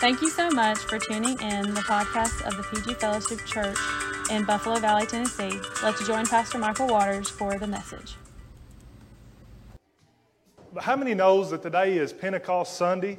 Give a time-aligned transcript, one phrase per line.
[0.00, 3.76] Thank you so much for tuning in the podcast of the PG Fellowship Church
[4.30, 5.58] in Buffalo Valley, Tennessee.
[5.82, 8.14] Let's join Pastor Michael Waters for the message.
[10.78, 13.18] How many knows that today is Pentecost Sunday?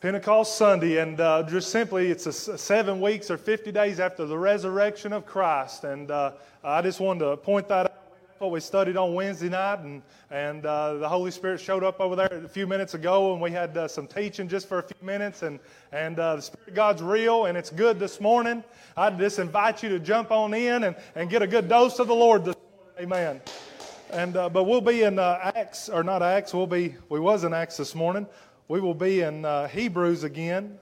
[0.00, 4.36] Pentecost Sunday, and uh, just simply, it's a seven weeks or 50 days after the
[4.36, 5.84] resurrection of Christ.
[5.84, 6.32] And uh,
[6.64, 7.95] I just wanted to point that out
[8.38, 12.14] what we studied on Wednesday night, and, and uh, the Holy Spirit showed up over
[12.14, 15.06] there a few minutes ago, and we had uh, some teaching just for a few
[15.06, 15.58] minutes, and,
[15.92, 18.62] and uh, the Spirit of God's real, and it's good this morning.
[18.96, 22.08] I just invite you to jump on in and, and get a good dose of
[22.08, 23.12] the Lord this morning.
[23.12, 23.40] Amen.
[24.10, 27.44] And, uh, but we'll be in uh, Acts, or not Acts, we'll be, we was
[27.44, 28.26] in Acts this morning.
[28.68, 30.78] We will be in uh, Hebrews again.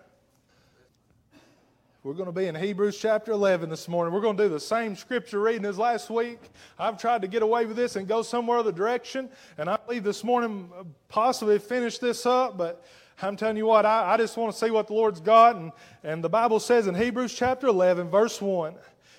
[2.05, 4.13] We're going to be in Hebrews chapter 11 this morning.
[4.13, 6.39] We're going to do the same scripture reading as last week.
[6.79, 10.05] I've tried to get away with this and go somewhere other direction, and I believe
[10.05, 12.85] this morning uh, possibly finish this up, but
[13.23, 15.57] I'm telling you what, I, I just want to see what the Lord's got.
[15.57, 18.75] And, and the Bible says in Hebrews chapter 11, verse 1,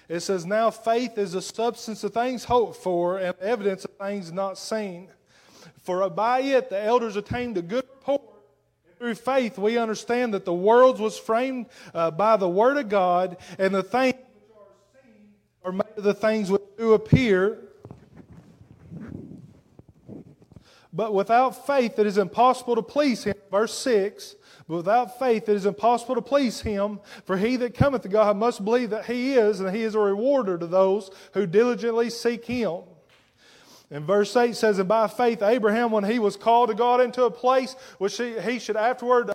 [0.08, 4.32] it says, Now faith is the substance of things hoped for and evidence of things
[4.32, 5.08] not seen.
[5.82, 8.35] For by it the elders attained a good report.
[8.98, 13.38] Through faith, we understand that the world was framed uh, by the Word of God,
[13.60, 15.30] and the things which are seen
[15.66, 17.60] are made of the things which do appear.
[20.94, 23.36] But without faith, it is impossible to please Him.
[23.52, 24.36] Verse 6
[24.66, 27.02] But without faith, it is impossible to please Him.
[27.26, 30.00] For he that cometh to God must believe that He is, and He is a
[30.00, 32.84] rewarder to those who diligently seek Him.
[33.92, 37.24] And verse 8 says, And by faith, Abraham, when he was called to God into
[37.24, 39.32] a place which he, should afterward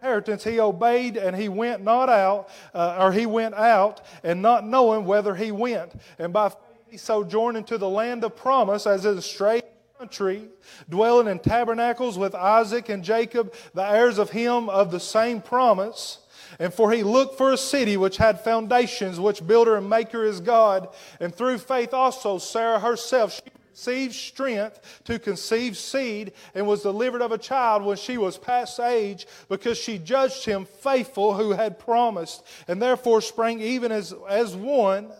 [0.00, 4.66] inheritance, he obeyed and he went not out, uh, or he went out, and not
[4.66, 5.92] knowing whether he went.
[6.18, 6.58] And by faith,
[6.90, 9.64] he sojourned into the land of promise as in a strange
[9.98, 10.48] country,
[10.88, 16.18] dwelling in tabernacles with Isaac and Jacob, the heirs of him of the same promise.
[16.58, 20.40] And for he looked for a city which had foundations, which builder and maker is
[20.40, 20.88] God.
[21.20, 27.22] And through faith also Sarah herself, she received strength to conceive seed and was delivered
[27.22, 31.78] of a child when she was past age because she judged him faithful who had
[31.78, 32.44] promised.
[32.66, 35.12] And therefore sprang even as, as one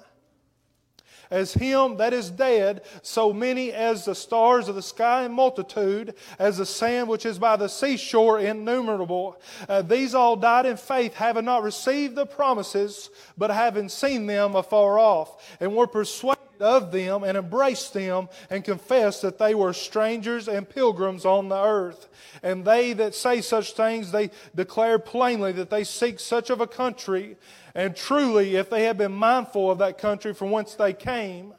[1.31, 6.15] as him that is dead, so many as the stars of the sky in multitude,
[6.39, 9.41] as the sand which is by the seashore innumerable.
[9.69, 14.55] Uh, these all died in faith, having not received the promises, but having seen them
[14.55, 19.73] afar off, and were persuaded of them and embraced them and confessed that they were
[19.73, 22.09] strangers and pilgrims on the earth.
[22.43, 26.67] And they that say such things, they declare plainly that they seek such of a
[26.67, 27.37] country.
[27.75, 31.55] And truly, if they had been mindful of that country from whence they came,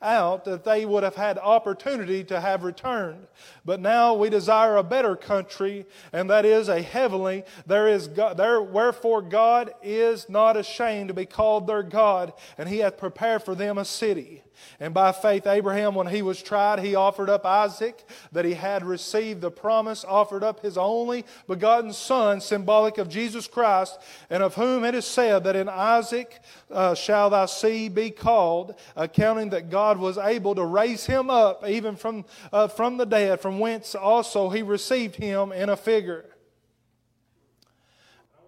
[0.00, 3.26] out that they would have had opportunity to have returned.
[3.64, 7.44] But now we desire a better country, and that is a heavenly.
[7.66, 12.68] There is God, there, wherefore God is not ashamed to be called their God, and
[12.68, 14.42] He hath prepared for them a city.
[14.80, 18.84] And by faith, Abraham, when he was tried, he offered up Isaac, that he had
[18.84, 23.98] received the promise, offered up his only begotten son, symbolic of Jesus Christ,
[24.30, 28.74] and of whom it is said that in Isaac uh, shall thy seed be called,
[28.94, 33.40] accounting that God was able to raise him up even from, uh, from the dead,
[33.40, 36.24] from whence also he received him in a figure.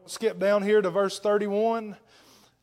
[0.07, 1.97] Skip down here to verse 31.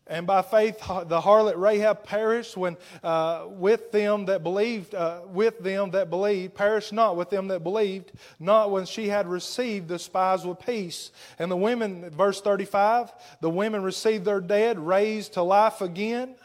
[0.10, 5.60] And by faith, the harlot Rahab perished when uh, with them that believed, uh, with
[5.60, 10.00] them that believed, perished not with them that believed, not when she had received the
[10.00, 11.12] spies with peace.
[11.40, 16.36] And the women, verse 35, the women received their dead raised to life again.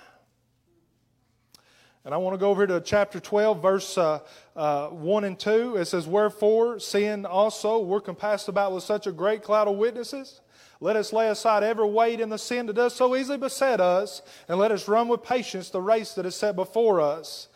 [2.04, 4.18] And I want to go over to chapter 12, verse uh,
[4.56, 5.76] uh, 1 and 2.
[5.76, 10.40] It says, Wherefore, seeing also we're compassed about with such a great cloud of witnesses,
[10.82, 14.20] let us lay aside every weight and the sin that does so easily beset us,
[14.48, 17.46] and let us run with patience the race that is set before us.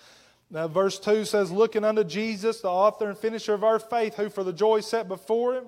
[0.48, 4.30] Now, verse 2 says, Looking unto Jesus, the author and finisher of our faith, who
[4.30, 5.64] for the joy set before him,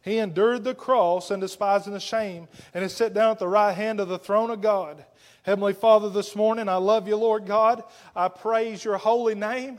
[0.00, 3.74] he endured the cross and despising the shame, and is set down at the right
[3.74, 5.04] hand of the throne of God.
[5.42, 7.84] Heavenly Father, this morning, I love you, Lord God.
[8.16, 9.78] I praise your holy name.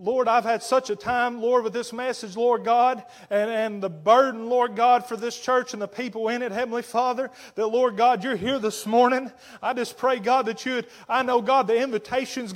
[0.00, 3.90] Lord, I've had such a time, Lord, with this message, Lord God, and, and the
[3.90, 7.96] burden, Lord God, for this church and the people in it, Heavenly Father, that, Lord
[7.96, 9.32] God, you're here this morning.
[9.62, 12.54] I just pray, God, that you would, I know, God, the invitation's.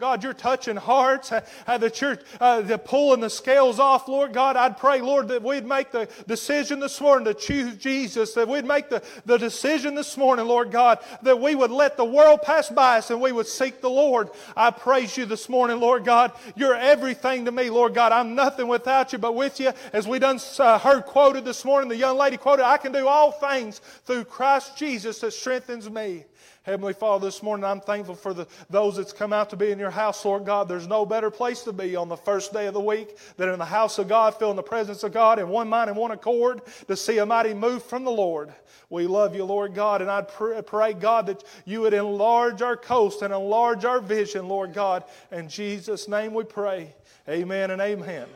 [0.00, 4.56] God, you're touching hearts, uh, that you're uh, the pulling the scales off, Lord God.
[4.56, 8.64] I'd pray, Lord, that we'd make the decision this morning to choose Jesus, that we'd
[8.64, 12.68] make the, the decision this morning, Lord God, that we would let the world pass
[12.70, 14.30] by us and we would seek the Lord.
[14.56, 16.32] I praise you this morning, Lord God.
[16.56, 18.10] You're everything to me, Lord God.
[18.10, 21.88] I'm nothing without you, but with you, as we done uh, heard quoted this morning,
[21.88, 26.24] the young lady quoted, I can do all things through Christ Jesus that strengthens me.
[26.62, 29.78] Heavenly Father, this morning I'm thankful for the, those that's come out to be in
[29.78, 30.68] your house, Lord God.
[30.68, 33.58] There's no better place to be on the first day of the week than in
[33.58, 36.62] the house of God, feeling the presence of God in one mind and one accord
[36.88, 38.52] to see a mighty move from the Lord.
[38.90, 42.76] We love you, Lord God, and I pray, pray, God, that you would enlarge our
[42.76, 45.04] coast and enlarge our vision, Lord God.
[45.32, 46.94] In Jesus' name we pray.
[47.28, 48.26] Amen and amen.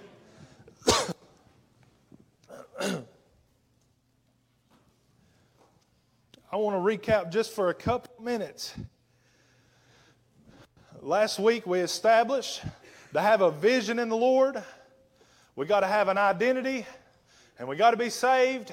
[6.50, 8.72] I want to recap just for a couple minutes.
[11.02, 12.62] Last week we established
[13.12, 14.62] to have a vision in the Lord,
[15.56, 16.86] we got to have an identity,
[17.58, 18.72] and we got to be saved,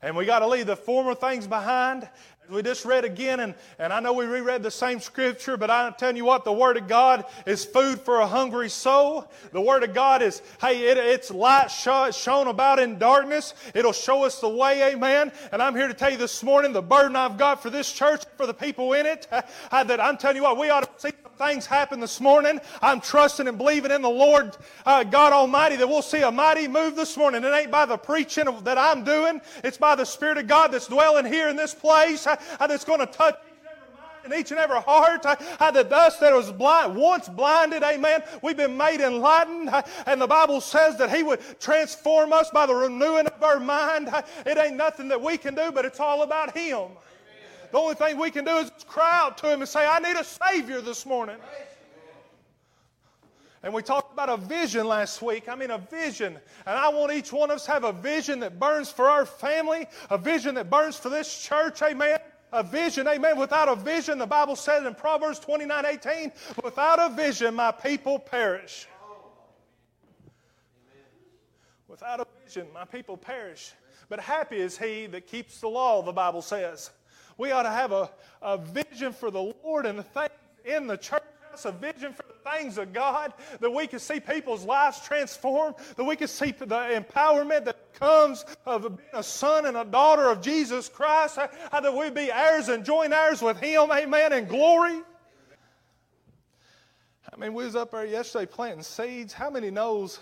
[0.00, 2.08] and we got to leave the former things behind,
[2.50, 5.94] we just read again, and, and I know we reread the same scripture, but I'm
[5.94, 9.30] telling you what, the Word of God is food for a hungry soul.
[9.52, 13.54] The Word of God is, hey, it, it's light shone about in darkness.
[13.74, 15.32] It'll show us the way, amen.
[15.52, 18.24] And I'm here to tell you this morning the burden I've got for this church,
[18.36, 19.26] for the people in it,
[19.70, 22.60] uh, that I'm telling you what, we ought to see things happen this morning.
[22.82, 26.68] I'm trusting and believing in the Lord uh, God Almighty that we'll see a mighty
[26.68, 27.44] move this morning.
[27.44, 30.88] It ain't by the preaching that I'm doing, it's by the Spirit of God that's
[30.88, 33.36] dwelling here in this place uh, uh, that's going to touch
[34.24, 35.24] in each and every heart.
[35.58, 39.70] How the dust that was blind, once blinded, amen, we've been made enlightened.
[40.06, 44.10] And the Bible says that He would transform us by the renewing of our mind.
[44.44, 46.88] It ain't nothing that we can do, but it's all about Him.
[47.70, 50.16] The only thing we can do is cry out to Him and say, I need
[50.16, 51.36] a Savior this morning.
[53.62, 55.48] And we talked about a vision last week.
[55.48, 56.38] I mean, a vision.
[56.64, 59.26] And I want each one of us to have a vision that burns for our
[59.26, 61.82] family, a vision that burns for this church.
[61.82, 62.18] Amen.
[62.52, 63.38] A vision, amen.
[63.38, 66.32] Without a vision, the Bible says in Proverbs 29 18,
[66.64, 68.86] without a vision, my people perish.
[71.88, 73.72] Without a vision, my people perish.
[74.08, 76.90] But happy is he that keeps the law, the Bible says.
[77.38, 78.10] We ought to have a,
[78.42, 80.30] a vision for the Lord and the things
[80.64, 81.22] in the church
[81.64, 86.04] a vision for the things of God, that we can see people's lives transformed, that
[86.04, 90.40] we can see the empowerment that comes of being a son and a daughter of
[90.40, 94.44] Jesus Christ, uh, how that we be heirs and joint heirs with Him, amen, in
[94.46, 95.00] glory.
[97.32, 99.32] I mean, we was up there yesterday planting seeds.
[99.32, 100.18] How many knows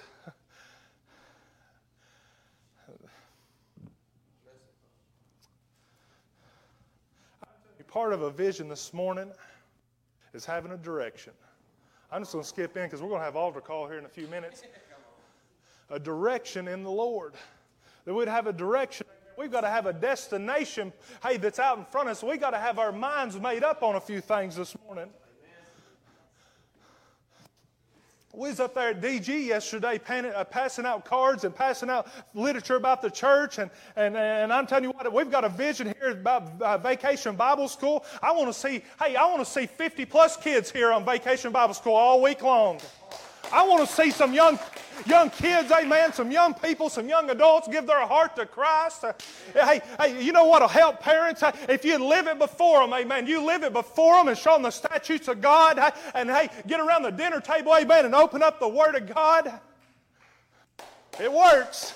[7.88, 9.30] part of a vision this morning
[10.34, 11.32] is having a direction.
[12.10, 14.04] I'm just going to skip in because we're going to have altar call here in
[14.04, 14.62] a few minutes.
[15.90, 17.34] A direction in the Lord.
[18.04, 19.06] That we'd have a direction.
[19.36, 20.92] We've got to have a destination,
[21.22, 22.22] hey, that's out in front of us.
[22.22, 25.10] We've got to have our minds made up on a few things this morning.
[28.36, 32.76] We was up there at DG yesterday uh, passing out cards and passing out literature
[32.76, 33.56] about the church.
[33.56, 37.34] And, and, and I'm telling you what, we've got a vision here about uh, Vacation
[37.34, 38.04] Bible School.
[38.22, 41.50] I want to see, hey, I want to see 50 plus kids here on Vacation
[41.50, 42.78] Bible School all week long.
[43.50, 44.58] I want to see some young,
[45.04, 49.04] young kids, amen, some young people, some young adults give their heart to Christ.
[49.52, 51.42] Hey, hey, you know what'll help parents?
[51.68, 54.62] If you live it before them, amen, you live it before them and show them
[54.62, 55.78] the statutes of God,
[56.14, 59.60] and hey, get around the dinner table, amen, and open up the Word of God.
[61.20, 61.94] It works.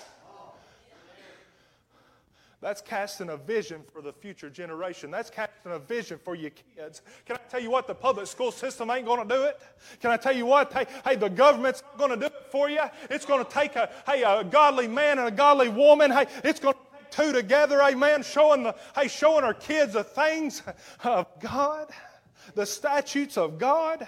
[2.60, 5.10] That's casting a vision for the future generation.
[5.10, 7.00] That's casting a vision for your kids.
[7.24, 7.86] Can I tell you what?
[7.86, 9.58] The public school system ain't going to do it.
[10.00, 10.70] Can I tell you what?
[10.70, 12.82] Hey, hey the government's not going to do it for you.
[13.08, 16.10] It's going to take a, hey, a godly man and a godly woman.
[16.10, 20.04] Hey, it's going to take two together, amen, showing, the, hey, showing our kids the
[20.04, 20.62] things
[21.02, 21.88] of God,
[22.54, 24.06] the statutes of God.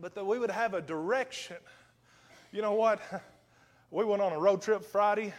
[0.00, 1.56] But that we would have a direction.
[2.50, 3.00] You know what?
[3.96, 5.32] We went on a road trip Friday.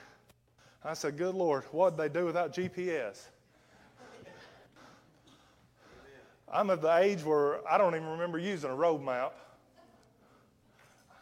[0.84, 3.28] I said, Good Lord, what'd they do without GPS?
[6.52, 9.36] I'm at the age where I don't even remember using a road map.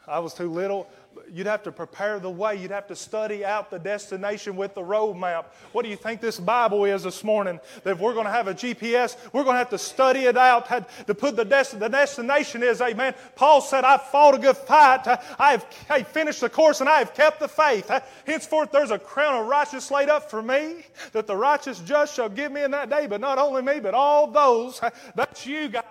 [0.08, 0.88] I was too little.
[1.32, 2.56] You'd have to prepare the way.
[2.56, 5.54] You'd have to study out the destination with the road map.
[5.72, 7.60] What do you think this Bible is this morning?
[7.84, 10.38] That if we're going to have a GPS, we're going to have to study it
[10.38, 10.68] out
[11.08, 13.16] to put the, dest- the destination is, amen.
[13.36, 15.08] Paul said, I've fought a good fight.
[15.40, 17.92] I have, I finished the course and I have kept the faith.
[18.26, 22.30] Henceforth, there's a crown of righteousness laid up for me that the righteous just shall
[22.30, 23.08] give me in that day.
[23.08, 24.82] But not only me, but all those.
[25.16, 25.84] That's you guys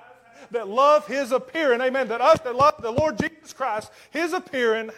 [0.51, 1.81] that love his appearing.
[1.81, 2.09] Amen.
[2.09, 4.91] That us that love the Lord Jesus Christ, his appearing.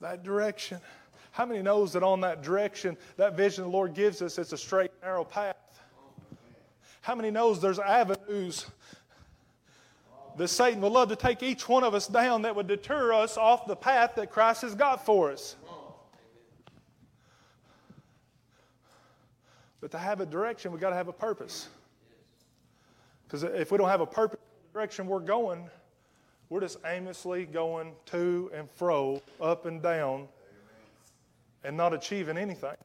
[0.00, 0.80] That direction.
[1.32, 4.58] How many knows that on that direction, that vision the Lord gives us, it's a
[4.58, 5.56] straight, narrow path?
[7.02, 8.66] How many knows there's avenues
[10.36, 13.36] that Satan would love to take each one of us down that would deter us
[13.36, 15.56] off the path that Christ has got for us?
[19.80, 21.68] But to have a direction, we've got to have a purpose.
[23.26, 24.38] Because if we don't have a purpose,
[24.72, 25.70] direction we're going,
[26.50, 30.28] we're just aimlessly going to and fro, up and down,
[31.62, 32.76] and not achieving anything.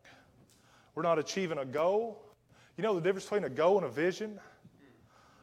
[0.94, 2.22] We're not achieving a goal.
[2.78, 4.40] You know the difference between a goal and a vision?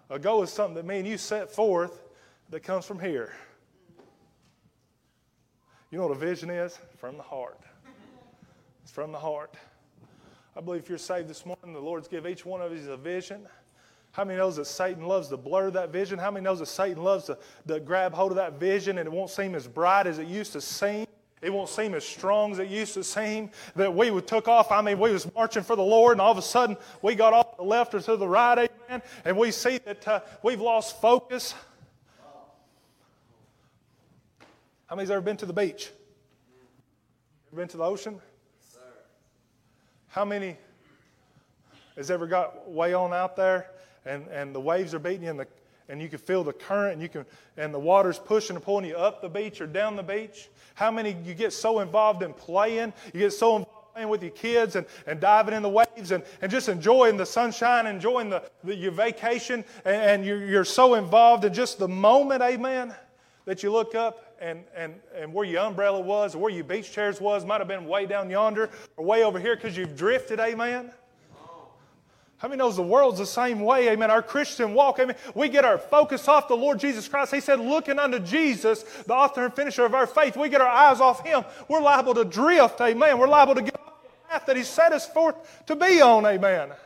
[0.08, 2.00] A goal is something that me and you set forth
[2.50, 3.34] that comes from here.
[5.90, 6.78] You know what a vision is?
[6.96, 7.58] From the heart.
[8.82, 9.56] It's from the heart.
[10.56, 12.96] I believe if you're saved this morning, the Lord's give each one of us a
[12.96, 13.46] vision.
[14.12, 16.18] How many knows that Satan loves to blur that vision?
[16.18, 19.10] How many knows that Satan loves to, to grab hold of that vision and it
[19.10, 21.06] won't seem as bright as it used to seem?
[21.40, 23.50] It won't seem as strong as it used to seem.
[23.74, 24.70] That we took off.
[24.70, 27.32] I mean, we was marching for the Lord, and all of a sudden we got
[27.32, 29.02] off the left or to the right, amen.
[29.24, 31.54] And we see that uh, we've lost focus.
[34.86, 35.90] How many's ever been to the beach?
[37.50, 38.20] Ever been to the ocean?
[40.08, 40.58] How many
[41.96, 43.71] has ever got way on out there
[44.04, 45.46] and, and the waves are beating you and, the,
[45.88, 47.24] and you can feel the current and, you can,
[47.56, 50.48] and the water's pushing and pulling you up the beach or down the beach?
[50.74, 52.92] How many you get so involved in playing?
[53.12, 56.24] You get so involved playing with your kids and, and diving in the waves and,
[56.40, 60.94] and just enjoying the sunshine, enjoying the, the your vacation, and, and you're, you're so
[60.94, 62.94] involved in just the moment, amen,
[63.44, 66.92] that you look up and, and, and where your umbrella was or where your beach
[66.92, 70.40] chairs was might have been way down yonder or way over here because you've drifted,
[70.40, 70.90] amen?
[72.42, 73.88] How many knows the world's the same way?
[73.90, 74.10] Amen.
[74.10, 75.14] Our Christian walk, amen.
[75.32, 77.32] We get our focus off the Lord Jesus Christ.
[77.32, 80.36] He said, looking unto Jesus, the author and finisher of our faith.
[80.36, 81.44] We get our eyes off Him.
[81.68, 83.16] We're liable to drift, amen.
[83.16, 86.26] We're liable to get off the path that He set us forth to be on,
[86.26, 86.62] amen.
[86.64, 86.76] amen.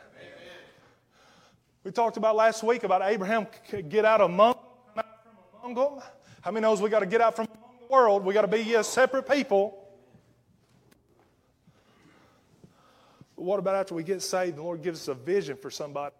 [1.83, 3.47] We talked about last week about Abraham
[3.89, 4.57] get out among,
[5.63, 6.03] among them.
[6.41, 8.23] How many knows we got to get out from the world?
[8.23, 9.86] We got to be a separate people.
[13.37, 14.57] But what about after we get saved?
[14.57, 16.15] The Lord gives us a vision for somebody.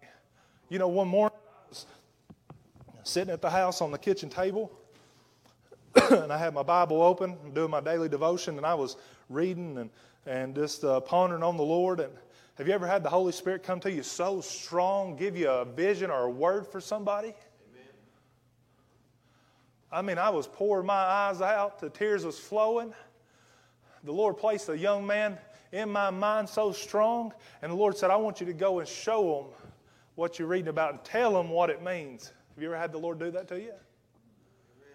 [0.70, 1.86] You know, one morning I was
[3.04, 4.72] sitting at the house on the kitchen table,
[6.12, 8.98] and I had my Bible open, doing my daily devotion, and I was
[9.30, 9.90] reading and,
[10.28, 12.02] and just uh, pondering on the Lord.
[12.02, 12.14] And
[12.56, 15.66] have you ever had the Holy Spirit come to you so strong, give you a
[15.66, 17.34] vision or a word for somebody?
[19.92, 22.94] I mean, I was pouring my eyes out, the tears was flowing.
[24.04, 25.40] The Lord placed a young man
[25.72, 28.88] in my mind so strong, and the Lord said, I want you to go and
[28.88, 29.72] show them
[30.16, 32.32] what you're reading about and tell them what it means.
[32.56, 33.74] Have you ever had the Lord do that to you?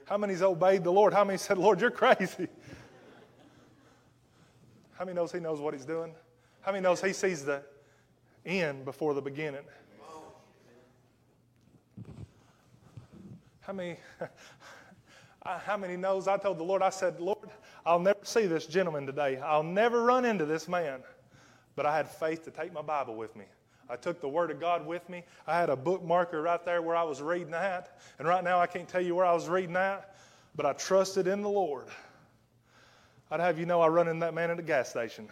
[0.07, 1.12] How many's obeyed the Lord?
[1.12, 2.49] How many said, Lord, you're crazy?
[4.95, 6.12] How many knows He knows what He's doing?
[6.61, 7.62] How many knows He sees the
[8.45, 9.62] end before the beginning?
[13.61, 13.97] How many?
[15.45, 17.49] how many knows I told the Lord, I said, Lord,
[17.84, 19.38] I'll never see this gentleman today.
[19.38, 21.00] I'll never run into this man.
[21.74, 23.44] But I had faith to take my Bible with me.
[23.88, 25.24] I took the Word of God with me.
[25.46, 27.98] I had a bookmarker right there where I was reading that.
[28.18, 30.16] And right now I can't tell you where I was reading that,
[30.54, 31.86] but I trusted in the Lord.
[33.30, 35.28] I'd have you know I run into that man at a gas station.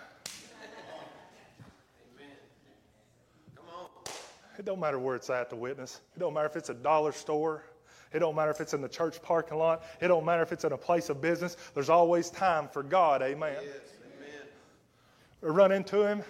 [4.59, 6.01] It don't matter where it's at to witness.
[6.15, 7.65] It don't matter if it's a dollar store
[8.13, 9.85] it don't matter if it's in the church parking lot.
[10.01, 11.57] It don't matter if it's in a place of business.
[11.75, 13.23] There's always time for God.
[13.23, 13.57] Amen.
[13.63, 13.75] Yes,
[14.19, 14.47] amen.
[15.43, 16.23] I run into him,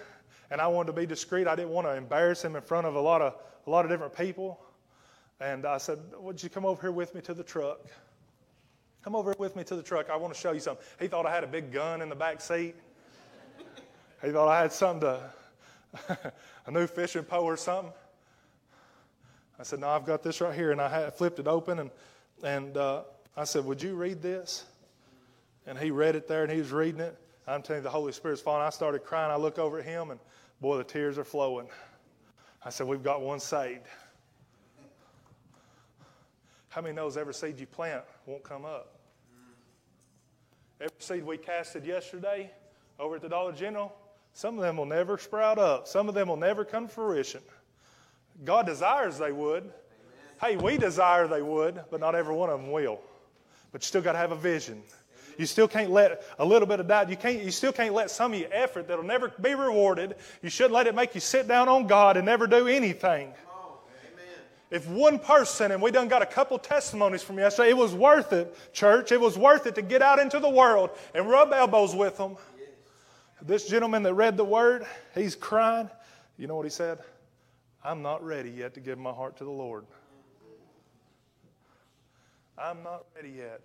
[0.51, 1.47] and I wanted to be discreet.
[1.47, 3.35] I didn't want to embarrass him in front of a lot of
[3.65, 4.59] a lot of different people.
[5.39, 7.79] And I said, "Would you come over here with me to the truck?
[9.03, 10.11] Come over with me to the truck.
[10.11, 12.15] I want to show you something." He thought I had a big gun in the
[12.15, 12.75] back seat.
[14.21, 16.31] he thought I had something to
[16.67, 17.91] a new fishing pole or something.
[19.61, 20.71] I said, No, I've got this right here.
[20.71, 21.91] And I had, flipped it open and,
[22.43, 23.03] and uh,
[23.37, 24.65] I said, Would you read this?
[25.67, 27.15] And he read it there and he was reading it.
[27.47, 28.63] I'm telling you, the Holy Spirit's falling.
[28.63, 29.31] I started crying.
[29.31, 30.19] I look over at him and
[30.61, 31.67] boy, the tears are flowing.
[32.65, 33.85] I said, We've got one saved.
[36.69, 38.95] How many knows every seed you plant won't come up?
[40.79, 42.49] Every seed we casted yesterday
[42.97, 43.93] over at the Dollar General,
[44.33, 45.87] some of them will never sprout up.
[45.87, 47.41] Some of them will never come to fruition.
[48.43, 49.63] God desires they would.
[49.63, 49.73] Amen.
[50.41, 52.99] Hey, we desire they would, but not every one of them will.
[53.71, 54.81] But you still got to have a vision.
[55.37, 57.09] You still can't let a little bit of doubt.
[57.09, 57.41] You can't.
[57.41, 60.15] You still can't let some of your effort that'll never be rewarded.
[60.41, 63.33] You shouldn't let it make you sit down on God and never do anything.
[64.69, 68.31] If one person, and we done got a couple testimonies from yesterday, it was worth
[68.31, 69.11] it, church.
[69.11, 72.37] It was worth it to get out into the world and rub elbows with them.
[72.57, 72.69] Yes.
[73.41, 75.89] This gentleman that read the word, he's crying.
[76.37, 76.99] You know what he said?
[77.83, 79.85] I'm not ready yet to give my heart to the Lord.
[82.57, 83.61] I'm not ready yet.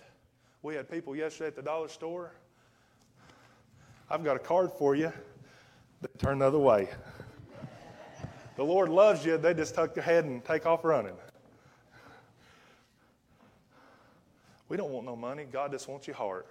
[0.63, 2.33] We had people yesterday at the dollar store.
[4.09, 5.13] I've got a card for you.
[6.01, 6.89] They turn the other way.
[8.57, 11.13] The Lord loves you, they just tuck their head and take off running.
[14.69, 15.45] We don't want no money.
[15.51, 16.47] God just wants your heart.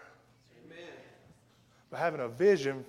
[0.66, 0.94] Amen.
[1.90, 2.86] But having a vision,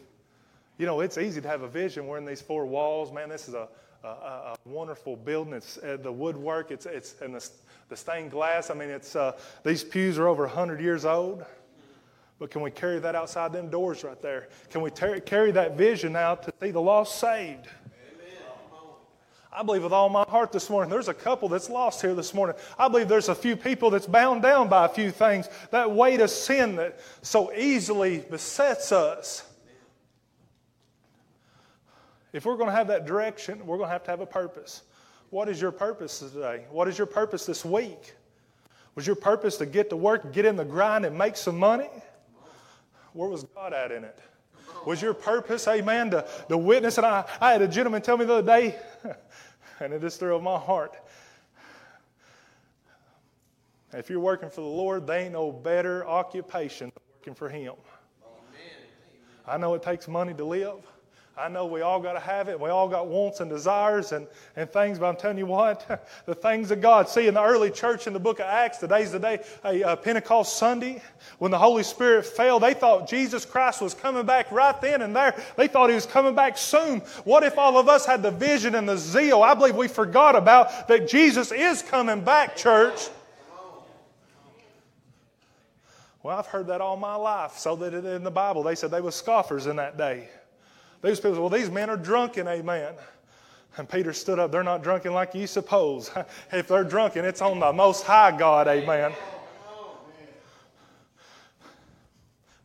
[0.76, 2.06] you know, it's easy to have a vision.
[2.06, 3.10] We're in these four walls.
[3.10, 3.68] Man, this is a,
[4.04, 5.54] a, a wonderful building.
[5.54, 7.48] It's uh, the woodwork, it's, it's and the,
[7.88, 8.70] the stained glass.
[8.70, 9.32] I mean, it's, uh,
[9.64, 11.44] these pews are over 100 years old.
[12.38, 14.48] But can we carry that outside them doors right there?
[14.70, 17.66] Can we ter- carry that vision out to see the lost saved?
[19.56, 22.34] I believe with all my heart this morning, there's a couple that's lost here this
[22.34, 22.56] morning.
[22.78, 25.48] I believe there's a few people that's bound down by a few things.
[25.70, 29.45] That weight of sin that so easily besets us.
[32.36, 34.82] If we're going to have that direction, we're going to have to have a purpose.
[35.30, 36.66] What is your purpose today?
[36.70, 38.14] What is your purpose this week?
[38.94, 41.88] Was your purpose to get to work, get in the grind, and make some money?
[43.14, 44.18] Where was God at in it?
[44.84, 46.98] Was your purpose, amen, to, to witness?
[46.98, 48.76] And I, I had a gentleman tell me the other day,
[49.80, 50.94] and it just thrilled my heart.
[53.94, 57.72] If you're working for the Lord, there ain't no better occupation than working for Him.
[58.22, 58.76] Amen.
[59.46, 60.86] I know it takes money to live.
[61.38, 62.58] I know we all got to have it.
[62.58, 64.26] We all got wants and desires and,
[64.56, 67.10] and things, but I'm telling you what, the things of God.
[67.10, 70.56] See, in the early church in the book of Acts, today's the day, a, Pentecost
[70.56, 71.02] Sunday,
[71.38, 75.14] when the Holy Spirit fell, they thought Jesus Christ was coming back right then and
[75.14, 75.38] there.
[75.56, 77.00] They thought He was coming back soon.
[77.24, 79.42] What if all of us had the vision and the zeal?
[79.42, 83.10] I believe we forgot about that Jesus is coming back, church.
[86.22, 87.58] Well, I've heard that all my life.
[87.58, 90.28] So that in the Bible, they said they were scoffers in that day.
[91.06, 92.92] These people Well, these men are drunken, amen.
[93.76, 94.50] And Peter stood up.
[94.50, 96.10] They're not drunken like you suppose.
[96.52, 99.12] if they're drunken, it's on the most high God, amen.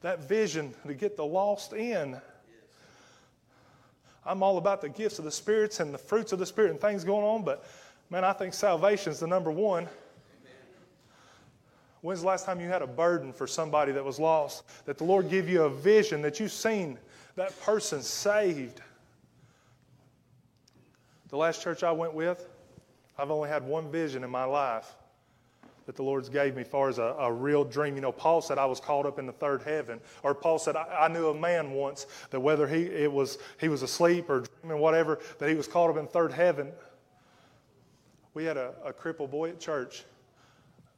[0.01, 2.19] That vision to get the lost in.
[4.25, 6.82] I'm all about the gifts of the spirits and the fruits of the spirit and
[6.82, 7.63] things going on, but
[8.10, 9.88] man, I think salvation is the number one.
[12.01, 14.63] When's the last time you had a burden for somebody that was lost?
[14.86, 16.97] That the Lord give you a vision that you've seen
[17.35, 18.81] that person saved.
[21.29, 22.47] The last church I went with,
[23.17, 24.95] I've only had one vision in my life
[25.85, 27.95] that the Lord's gave me far as a, a, real dream.
[27.95, 29.99] You know, Paul said I was caught up in the third heaven.
[30.23, 33.67] Or Paul said I, I, knew a man once that whether he it was he
[33.67, 36.71] was asleep or dreaming whatever, that he was caught up in third heaven.
[38.33, 40.05] We had a, a crippled boy at church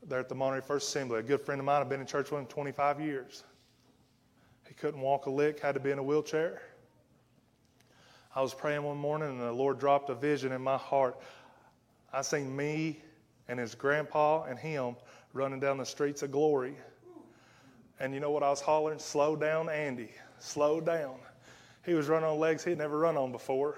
[0.07, 1.19] there at the Monterey First Assembly.
[1.19, 3.43] A good friend of mine, I've been in church with him 25 years.
[4.67, 6.62] He couldn't walk a lick, had to be in a wheelchair.
[8.36, 11.19] I was praying one morning and the Lord dropped a vision in my heart.
[12.12, 12.99] I seen me
[13.47, 14.95] and his grandpa and him
[15.34, 16.76] running down the streets of glory.
[17.99, 18.99] And you know what I was hollering?
[18.99, 20.10] Slow down, Andy.
[20.39, 21.15] Slow down.
[21.86, 23.78] He was running on legs he'd never run on before.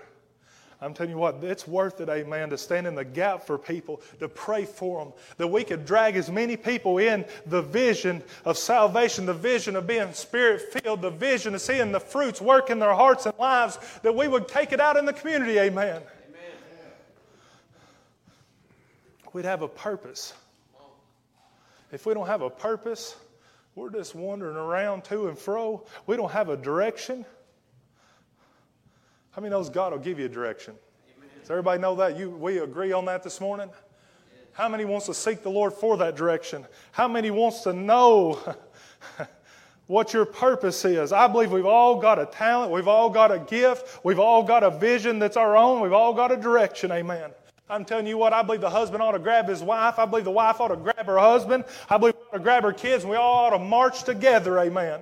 [0.81, 4.01] I'm telling you what, it's worth it, amen, to stand in the gap for people,
[4.19, 8.57] to pray for them, that we could drag as many people in the vision of
[8.57, 12.79] salvation, the vision of being spirit filled, the vision of seeing the fruits work in
[12.79, 16.01] their hearts and lives, that we would take it out in the community, amen.
[16.29, 16.41] amen.
[19.31, 20.33] We'd have a purpose.
[21.91, 23.15] If we don't have a purpose,
[23.75, 25.85] we're just wandering around to and fro.
[26.07, 27.25] We don't have a direction.
[29.35, 30.75] How many knows God will give you a direction?
[31.17, 31.29] Amen.
[31.41, 32.17] Does everybody know that?
[32.17, 33.67] You, we agree on that this morning?
[33.67, 34.45] Yes.
[34.53, 36.65] How many wants to seek the Lord for that direction?
[36.93, 38.39] How many wants to know
[39.87, 41.11] what your purpose is?
[41.11, 44.63] I believe we've all got a talent, we've all got a gift, we've all got
[44.63, 46.93] a vision that's our own, we've all got a direction.
[46.93, 47.31] Amen.
[47.69, 49.99] I'm telling you what, I believe the husband ought to grab his wife.
[49.99, 51.65] I believe the wife ought to grab her husband.
[51.89, 54.57] I believe we ought to grab her kids, and we all ought to march together.
[54.59, 55.01] Amen.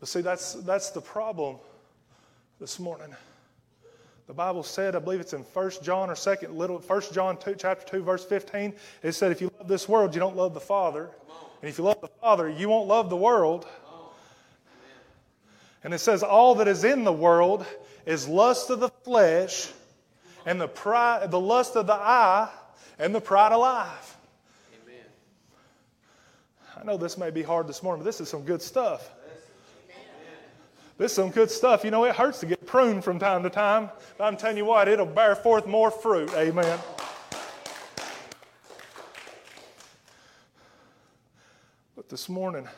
[0.00, 1.58] But see, that's, that's the problem
[2.58, 3.14] this morning.
[4.26, 7.56] The Bible said, I believe it's in 1 John or second little 1 John 2,
[7.58, 8.74] chapter 2, verse 15.
[9.02, 11.10] It said, if you love this world, you don't love the Father.
[11.60, 13.66] And if you love the Father, you won't love the world.
[15.82, 17.66] And it says, all that is in the world
[18.06, 19.70] is lust of the flesh
[20.46, 22.48] and the pride, the lust of the eye
[22.98, 24.16] and the pride of life.
[24.84, 25.04] Amen.
[26.80, 29.10] I know this may be hard this morning, but this is some good stuff.
[31.00, 31.82] This is some good stuff.
[31.82, 34.66] You know, it hurts to get pruned from time to time, but I'm telling you
[34.66, 36.30] what, it'll bear forth more fruit.
[36.34, 36.78] Amen.
[41.96, 42.68] But this morning,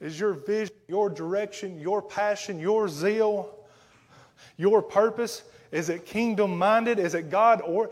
[0.00, 3.52] is your vision, your direction, your passion, your zeal,
[4.56, 7.00] your purpose, is it kingdom minded?
[7.00, 7.90] Is it God or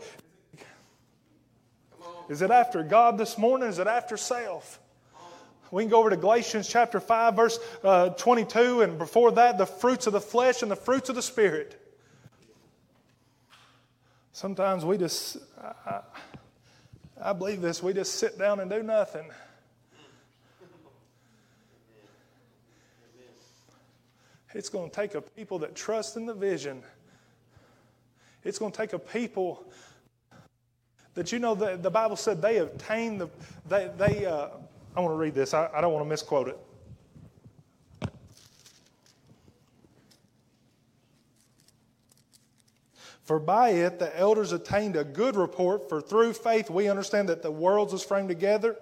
[2.29, 3.67] is it after God this morning?
[3.67, 4.79] Is it after self?
[5.71, 9.65] We can go over to Galatians chapter 5, verse uh, 22, and before that, the
[9.65, 11.81] fruits of the flesh and the fruits of the Spirit.
[14.31, 16.01] Sometimes we just, I,
[17.21, 19.29] I believe this, we just sit down and do nothing.
[24.53, 26.81] It's going to take a people that trust in the vision.
[28.43, 29.65] It's going to take a people
[31.15, 33.29] that you know the, the Bible said they obtained the
[33.67, 34.49] they they uh,
[34.97, 35.53] I want to read this.
[35.53, 36.57] I, I don't want to misquote it.
[43.23, 47.43] For by it the elders attained a good report, for through faith we understand that
[47.43, 48.75] the worlds was framed together.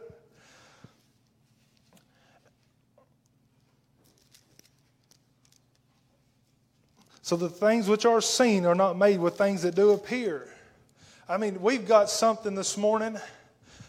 [7.24, 10.48] So the things which are seen are not made with things that do appear.
[11.28, 13.18] I mean, we've got something this morning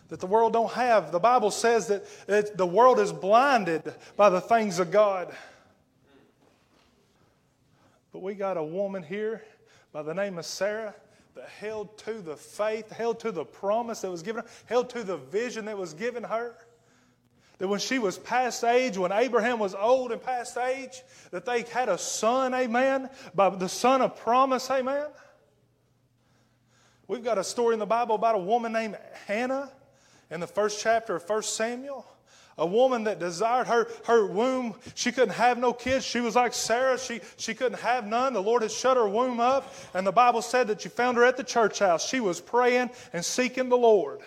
[0.09, 1.13] that the world don't have.
[1.13, 5.35] The Bible says that it, the world is blinded by the things of God.
[8.13, 9.43] But we got a woman here
[9.93, 10.95] by the name of Sarah
[11.35, 15.03] that held to the faith, held to the promise that was given her, held to
[15.03, 16.55] the vision that was given her.
[17.59, 21.63] That when she was past age, when Abraham was old and past age, that they
[21.63, 25.07] had a son, amen, by the son of promise, amen.
[27.09, 29.71] We've got a story in the Bible about a woman named Hannah
[30.31, 32.07] in the first chapter of 1 Samuel.
[32.59, 36.07] A woman that desired her, her womb, she couldn't have no kids.
[36.07, 38.33] She was like Sarah, she, she couldn't have none.
[38.33, 41.25] The Lord had shut her womb up, and the Bible said that you found her
[41.25, 42.09] at the church house.
[42.09, 44.21] She was praying and seeking the Lord.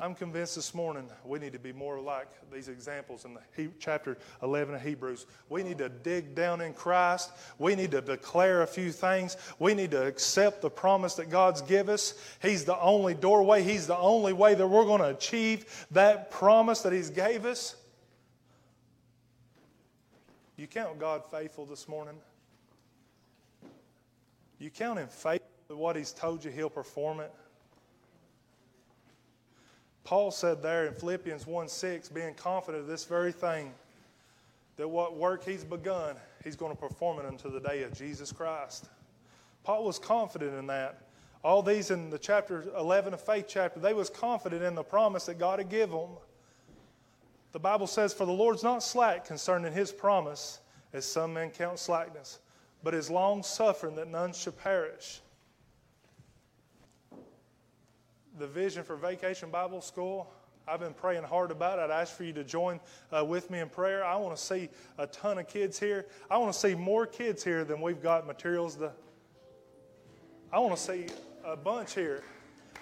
[0.00, 3.68] I'm convinced this morning we need to be more like these examples in the he,
[3.78, 5.26] chapter 11 of Hebrews.
[5.50, 7.30] We need to dig down in Christ.
[7.58, 9.36] We need to declare a few things.
[9.58, 12.14] We need to accept the promise that God's give us.
[12.40, 13.62] He's the only doorway.
[13.62, 17.76] He's the only way that we're going to achieve that promise that He's gave us.
[20.56, 22.14] You count God faithful this morning?
[24.58, 27.30] You count Him faithful to what He's told you He'll perform it?
[30.04, 33.72] Paul said there in Philippians 1 6, being confident of this very thing,
[34.76, 38.32] that what work he's begun, he's going to perform it until the day of Jesus
[38.32, 38.88] Christ.
[39.62, 41.02] Paul was confident in that.
[41.42, 45.26] All these in the chapter 11 of faith chapter, they was confident in the promise
[45.26, 46.10] that God had given them.
[47.52, 50.60] The Bible says, For the Lord's not slack concerning his promise,
[50.92, 52.38] as some men count slackness,
[52.82, 55.20] but is long suffering that none should perish
[58.38, 60.30] the vision for Vacation Bible School.
[60.68, 61.82] I've been praying hard about it.
[61.82, 64.04] I'd ask for you to join uh, with me in prayer.
[64.04, 66.06] I want to see a ton of kids here.
[66.30, 68.92] I want to see more kids here than we've got materials to.
[70.52, 71.06] I want to see
[71.44, 72.22] a bunch here.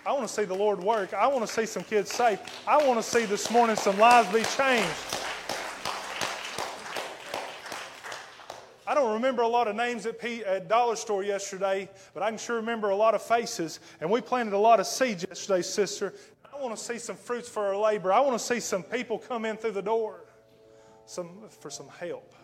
[0.04, 1.14] I want to see the Lord work.
[1.14, 2.42] I want to see some kids saved.
[2.66, 4.90] I want to see this morning some lives be changed.
[8.88, 12.30] I don't remember a lot of names at, P, at Dollar Store yesterday, but I
[12.30, 13.80] can sure remember a lot of faces.
[14.00, 16.14] And we planted a lot of seeds yesterday, sister.
[16.50, 18.10] I want to see some fruits for our labor.
[18.10, 20.24] I want to see some people come in through the door
[21.04, 21.28] some,
[21.60, 22.34] for some help.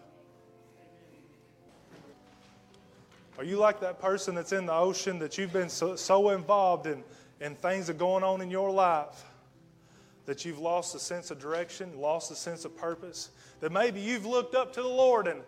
[3.39, 6.87] Are you like that person that's in the ocean that you've been so, so involved
[6.87, 7.05] in,
[7.41, 9.25] in things that are going on in your life
[10.27, 13.31] that you've lost a sense of direction, lost a sense of purpose?
[13.61, 15.41] That maybe you've looked up to the Lord and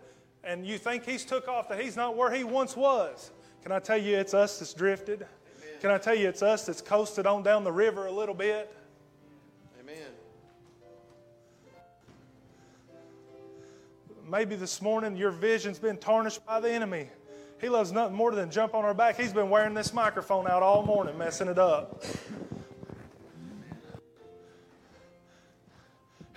[0.43, 3.31] and you think he's took off, that he's not where he once was.
[3.63, 5.21] Can I tell you it's us that's drifted?
[5.23, 5.79] Amen.
[5.81, 8.73] Can I tell you it's us that's coasted on down the river a little bit?
[9.79, 9.97] Amen.
[14.29, 17.09] Maybe this morning your vision's been tarnished by the enemy.
[17.59, 19.17] He loves nothing more than jump on our back.
[19.17, 22.03] He's been wearing this microphone out all morning, messing it up.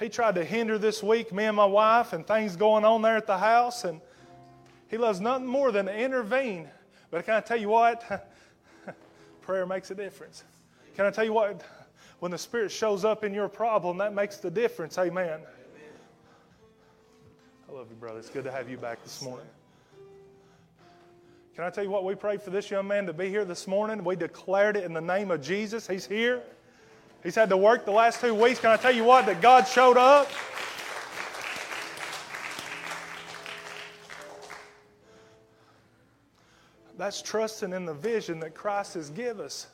[0.01, 3.19] He tried to hinder this week, me and my wife, and things going on there
[3.19, 3.85] at the house.
[3.85, 4.01] And
[4.89, 6.69] He loves nothing more than to intervene.
[7.11, 8.29] But can I tell you what?
[9.43, 10.43] Prayer makes a difference.
[10.97, 11.63] Can I tell you what?
[12.21, 14.97] When the Spirit shows up in your problem, that makes the difference.
[14.97, 15.41] Amen.
[17.69, 18.19] I love you, brother.
[18.19, 19.47] It's good to have you back this morning.
[21.55, 22.05] Can I tell you what?
[22.05, 24.03] We prayed for this young man to be here this morning.
[24.03, 25.87] We declared it in the name of Jesus.
[25.87, 26.43] He's here.
[27.23, 28.61] He's had to work the last two weeks.
[28.61, 29.27] Can I tell you what?
[29.27, 30.31] That God showed up.
[36.97, 39.67] That's trusting in the vision that Christ has given us.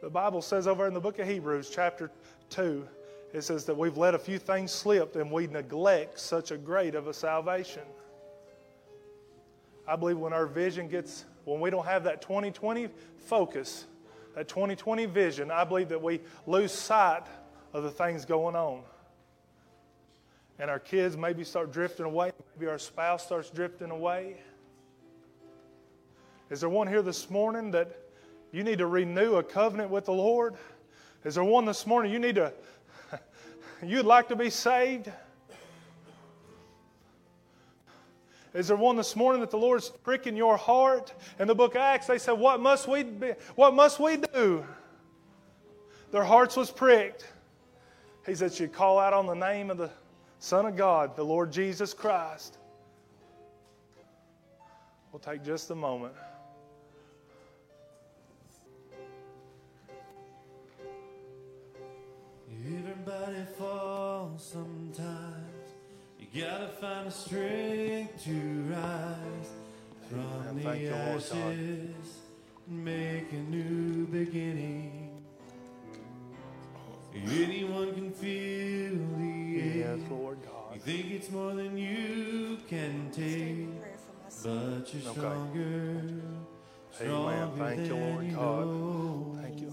[0.00, 2.10] The Bible says over in the book of Hebrews, chapter
[2.48, 2.88] 2,
[3.32, 6.94] it says that we've let a few things slip and we neglect such a great
[6.94, 7.82] of a salvation.
[9.86, 12.88] I believe when our vision gets, when we don't have that 2020
[13.26, 13.86] focus,
[14.34, 17.24] that 2020 vision, I believe that we lose sight
[17.72, 18.82] of the things going on.
[20.58, 22.32] And our kids maybe start drifting away.
[22.56, 24.36] Maybe our spouse starts drifting away.
[26.50, 27.96] Is there one here this morning that
[28.52, 30.54] you need to renew a covenant with the Lord?
[31.24, 32.52] Is there one this morning you need to,
[33.86, 35.10] you'd like to be saved?
[38.52, 41.12] Is there one this morning that the Lord's pricking your heart?
[41.38, 44.64] In the book of Acts, they said, What must we, be, what must we do?
[46.10, 47.26] Their hearts was pricked.
[48.26, 49.90] He said, You call out on the name of the
[50.40, 52.58] Son of God, the Lord Jesus Christ.
[55.12, 56.14] We'll take just a moment.
[62.66, 64.56] Everybody falls.
[66.32, 69.50] You gotta find the strength to rise
[70.08, 71.30] from the Thank you, ashes
[72.68, 75.10] and make a new beginning.
[77.14, 80.10] Anyone can feel the Yes, ache.
[80.10, 80.38] Lord
[80.74, 83.66] You think it's more than you can take,
[84.44, 85.18] but you're Okay.
[85.18, 85.60] stronger.
[85.60, 86.46] Amen.
[86.92, 88.66] stronger Thank you, than Lord you God.
[88.66, 89.38] know.
[89.42, 89.72] Thank you.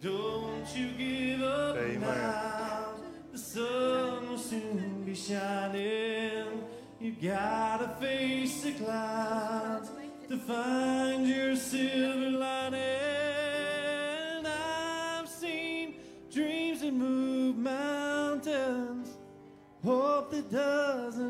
[0.00, 2.00] Don't you give up Amen.
[2.00, 2.94] now.
[3.32, 4.83] The sun will soon
[5.14, 6.64] shining.
[7.00, 9.90] You gotta face the clouds
[10.28, 12.80] to find your silver lining.
[14.46, 15.96] I've seen
[16.32, 19.08] dreams that move mountains.
[19.84, 21.23] Hope that doesn't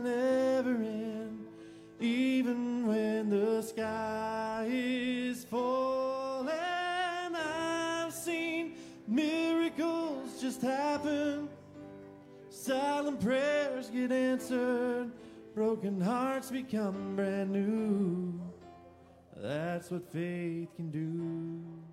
[12.65, 15.11] silent prayers get answered,
[15.55, 18.41] broken hearts become brand new.
[19.37, 21.84] That's what faith can do.